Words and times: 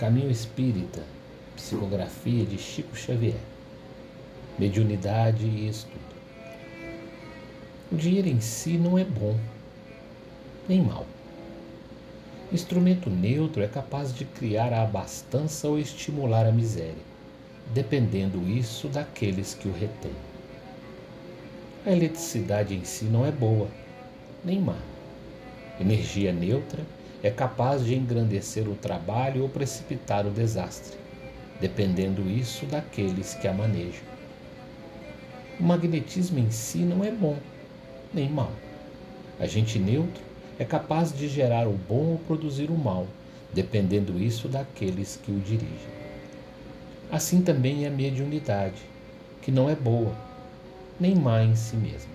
Caminho 0.00 0.30
Espírita, 0.30 1.02
psicografia 1.54 2.46
de 2.46 2.56
Chico 2.56 2.96
Xavier, 2.96 3.36
mediunidade 4.58 5.44
e 5.44 5.68
estudo. 5.68 6.00
O 7.92 7.96
dinheiro 7.96 8.26
em 8.26 8.40
si 8.40 8.78
não 8.78 8.98
é 8.98 9.04
bom, 9.04 9.38
nem 10.66 10.80
mal. 10.80 11.04
Instrumento 12.50 13.10
neutro 13.10 13.62
é 13.62 13.68
capaz 13.68 14.14
de 14.14 14.24
criar 14.24 14.72
a 14.72 14.84
abastança 14.84 15.68
ou 15.68 15.78
estimular 15.78 16.46
a 16.46 16.50
miséria, 16.50 17.04
dependendo 17.74 18.40
isso 18.48 18.88
daqueles 18.88 19.52
que 19.52 19.68
o 19.68 19.72
retêm. 19.72 20.16
A 21.84 21.92
eletricidade 21.92 22.74
em 22.74 22.84
si 22.84 23.04
não 23.04 23.26
é 23.26 23.30
boa, 23.30 23.68
nem 24.42 24.62
má. 24.62 24.78
Energia 25.78 26.32
neutra 26.32 26.86
é 27.22 27.30
capaz 27.30 27.84
de 27.84 27.94
engrandecer 27.94 28.66
o 28.68 28.74
trabalho 28.74 29.42
ou 29.42 29.48
precipitar 29.48 30.26
o 30.26 30.30
desastre, 30.30 30.96
dependendo 31.60 32.28
isso 32.28 32.64
daqueles 32.66 33.34
que 33.34 33.46
a 33.46 33.52
manejam. 33.52 34.08
O 35.58 35.62
magnetismo 35.62 36.38
em 36.38 36.50
si 36.50 36.78
não 36.78 37.04
é 37.04 37.10
bom, 37.10 37.36
nem 38.14 38.28
mal. 38.28 38.52
Agente 39.38 39.78
neutro 39.78 40.22
é 40.58 40.64
capaz 40.64 41.12
de 41.12 41.28
gerar 41.28 41.68
o 41.68 41.72
bom 41.72 42.12
ou 42.12 42.18
produzir 42.26 42.70
o 42.70 42.78
mal, 42.78 43.06
dependendo 43.52 44.18
isso 44.18 44.48
daqueles 44.48 45.18
que 45.22 45.30
o 45.30 45.38
dirigem. 45.38 46.00
Assim 47.12 47.42
também 47.42 47.84
é 47.84 47.88
a 47.88 47.90
mediunidade, 47.90 48.80
que 49.42 49.50
não 49.50 49.68
é 49.68 49.74
boa, 49.74 50.14
nem 50.98 51.14
má 51.14 51.42
em 51.42 51.54
si 51.54 51.76
mesma. 51.76 52.12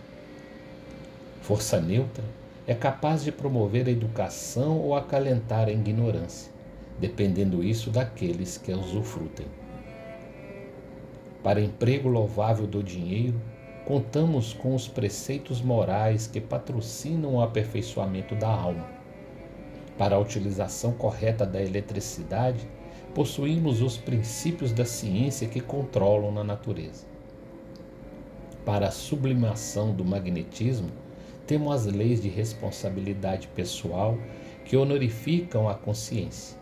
Força 1.42 1.80
neutra 1.80 2.24
é 2.68 2.74
capaz 2.74 3.24
de 3.24 3.32
promover 3.32 3.88
a 3.88 3.92
educação 3.92 4.80
ou 4.80 4.96
acalentar 4.96 5.68
a 5.68 5.72
ignorância, 5.72 6.52
dependendo 7.00 7.64
isso 7.64 7.92
daqueles 7.92 8.58
que 8.58 8.72
a 8.72 8.78
usufrutem. 8.78 9.46
Para 11.44 11.62
emprego 11.62 12.10
louvável 12.10 12.66
do 12.66 12.82
dinheiro, 12.82 13.40
contamos 13.86 14.52
com 14.52 14.74
os 14.74 14.88
preceitos 14.88 15.62
morais 15.62 16.26
que 16.26 16.42
patrocinam 16.42 17.36
o 17.36 17.42
aperfeiçoamento 17.42 18.34
da 18.34 18.50
alma. 18.50 18.88
Para 19.96 20.16
a 20.16 20.20
utilização 20.20 20.92
correta 20.94 21.46
da 21.46 21.62
eletricidade, 21.62 22.68
possuímos 23.14 23.82
os 23.84 23.96
princípios 23.96 24.72
da 24.72 24.86
ciência 24.86 25.48
que 25.48 25.62
controlam 25.62 26.32
na 26.32 26.44
natureza. 26.44 27.06
Para 28.66 28.88
a 28.88 28.92
sublimação 28.92 29.94
do 29.94 30.04
magnetismo, 30.04 30.90
temos 31.48 31.74
as 31.74 31.86
leis 31.86 32.22
de 32.22 32.30
responsabilidade 32.30 33.48
pessoal 33.50 34.18
que 34.64 34.76
honorificam 34.76 35.70
a 35.70 35.76
consciência. 35.76 36.58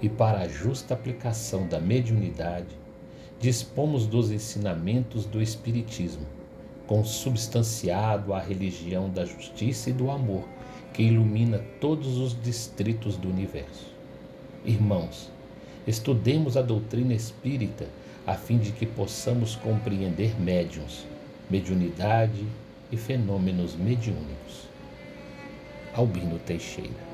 E 0.00 0.08
para 0.08 0.40
a 0.40 0.48
justa 0.48 0.94
aplicação 0.94 1.66
da 1.66 1.78
mediunidade, 1.78 2.76
dispomos 3.40 4.06
dos 4.06 4.30
ensinamentos 4.30 5.26
do 5.26 5.42
Espiritismo, 5.42 6.26
consubstanciado 6.86 8.32
à 8.32 8.40
religião 8.40 9.10
da 9.10 9.24
justiça 9.24 9.90
e 9.90 9.92
do 9.92 10.10
amor, 10.10 10.44
que 10.92 11.02
ilumina 11.02 11.62
todos 11.80 12.16
os 12.16 12.40
distritos 12.40 13.16
do 13.16 13.28
universo. 13.28 13.92
Irmãos, 14.64 15.30
estudemos 15.86 16.56
a 16.56 16.62
doutrina 16.62 17.14
espírita 17.14 17.86
a 18.26 18.34
fim 18.34 18.58
de 18.58 18.72
que 18.72 18.84
possamos 18.84 19.56
compreender 19.56 20.38
médiuns, 20.40 21.06
mediunidade, 21.48 22.44
e 22.90 22.96
fenômenos 22.96 23.74
mediúnicos. 23.74 24.68
Albino 25.94 26.38
Teixeira 26.38 27.07